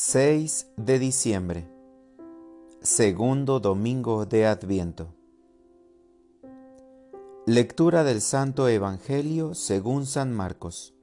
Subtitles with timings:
[0.00, 1.68] 6 de diciembre,
[2.80, 5.12] segundo domingo de Adviento.
[7.46, 10.94] Lectura del Santo Evangelio según San Marcos.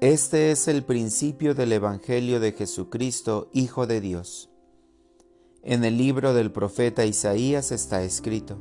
[0.00, 4.50] Este es el principio del Evangelio de Jesucristo, Hijo de Dios.
[5.62, 8.58] En el libro del profeta Isaías está escrito,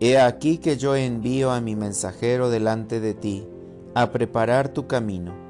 [0.00, 3.46] He aquí que yo envío a mi mensajero delante de ti,
[3.94, 5.45] a preparar tu camino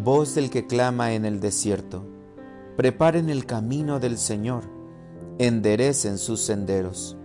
[0.00, 2.04] voz del que clama en el desierto,
[2.76, 4.64] preparen el camino del Señor,
[5.38, 7.16] enderecen sus senderos.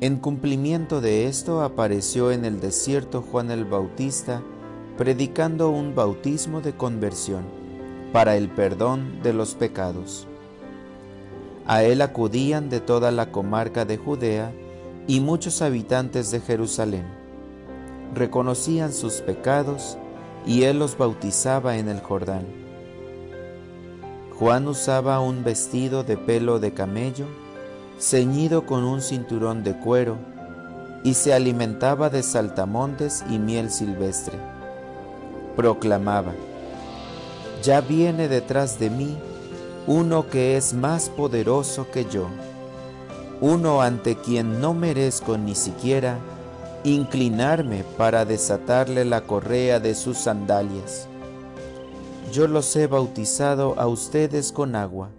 [0.00, 4.42] En cumplimiento de esto apareció en el desierto Juan el Bautista,
[4.98, 7.44] predicando un bautismo de conversión
[8.12, 10.26] para el perdón de los pecados.
[11.66, 14.52] A él acudían de toda la comarca de Judea
[15.06, 17.04] y muchos habitantes de Jerusalén.
[18.12, 19.96] Reconocían sus pecados
[20.46, 22.46] y él los bautizaba en el Jordán.
[24.38, 27.26] Juan usaba un vestido de pelo de camello,
[27.98, 30.16] ceñido con un cinturón de cuero,
[31.04, 34.38] y se alimentaba de saltamontes y miel silvestre.
[35.56, 36.32] Proclamaba,
[37.62, 39.16] Ya viene detrás de mí
[39.86, 42.28] uno que es más poderoso que yo,
[43.40, 46.18] uno ante quien no merezco ni siquiera
[46.84, 51.08] inclinarme para desatarle la correa de sus sandalias.
[52.32, 55.10] Yo los he bautizado a ustedes con agua,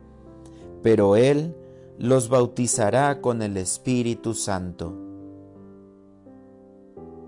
[0.82, 1.56] pero Él
[1.98, 4.94] los bautizará con el Espíritu Santo.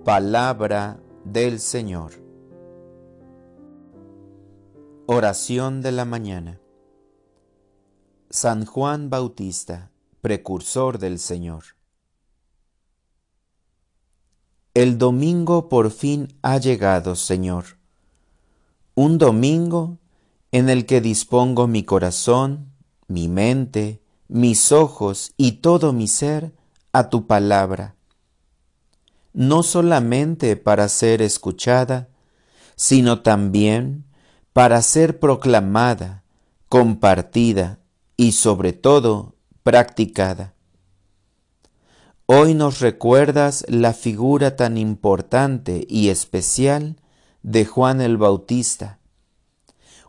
[0.04, 2.12] Palabra del Señor.
[5.06, 6.60] Oración de la mañana.
[8.30, 11.64] San Juan Bautista, precursor del Señor.
[14.76, 17.78] El domingo por fin ha llegado, Señor.
[18.94, 20.00] Un domingo
[20.52, 22.74] en el que dispongo mi corazón,
[23.08, 26.54] mi mente, mis ojos y todo mi ser
[26.92, 27.96] a tu palabra.
[29.32, 32.10] No solamente para ser escuchada,
[32.76, 34.04] sino también
[34.52, 36.26] para ser proclamada,
[36.68, 37.80] compartida
[38.18, 40.55] y sobre todo practicada.
[42.28, 46.96] Hoy nos recuerdas la figura tan importante y especial
[47.44, 48.98] de Juan el Bautista,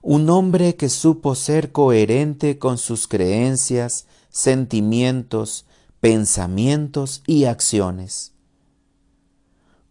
[0.00, 5.66] un hombre que supo ser coherente con sus creencias, sentimientos,
[6.00, 8.33] pensamientos y acciones.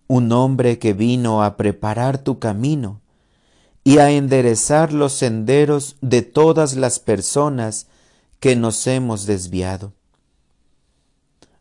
[0.07, 3.01] Un hombre que vino a preparar tu camino
[3.83, 7.85] y a enderezar los senderos de todas las personas
[8.39, 9.93] que nos hemos desviado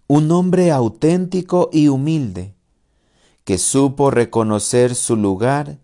[0.07, 2.55] un hombre auténtico y humilde,
[3.45, 5.79] que supo reconocer su lugar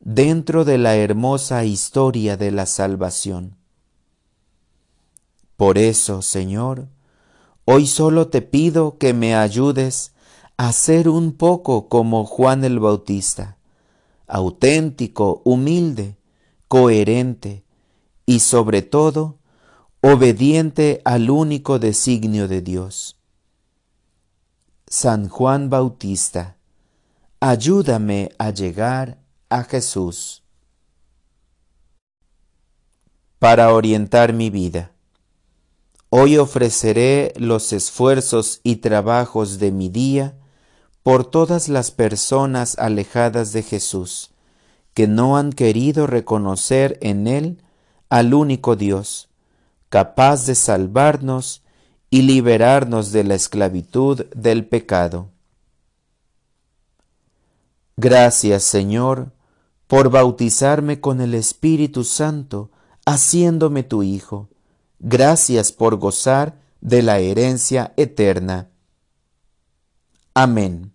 [0.00, 3.56] dentro de la hermosa historia de la salvación.
[5.56, 6.88] Por eso, Señor,
[7.64, 10.12] hoy solo te pido que me ayudes
[10.56, 13.56] a ser un poco como Juan el Bautista,
[14.26, 16.16] auténtico, humilde,
[16.68, 17.64] coherente
[18.26, 19.38] y sobre todo
[20.00, 23.16] obediente al único designio de Dios.
[24.86, 26.56] San Juan Bautista,
[27.40, 29.18] ayúdame a llegar
[29.48, 30.44] a Jesús.
[33.38, 34.92] Para orientar mi vida,
[36.10, 40.36] hoy ofreceré los esfuerzos y trabajos de mi día
[41.02, 44.32] por todas las personas alejadas de Jesús,
[44.92, 47.62] que no han querido reconocer en Él
[48.10, 49.30] al único Dios,
[49.88, 51.63] capaz de salvarnos
[52.14, 55.30] y liberarnos de la esclavitud del pecado.
[57.96, 59.32] Gracias, Señor,
[59.88, 62.70] por bautizarme con el Espíritu Santo,
[63.04, 64.48] haciéndome tu Hijo.
[65.00, 68.68] Gracias por gozar de la herencia eterna.
[70.34, 70.93] Amén.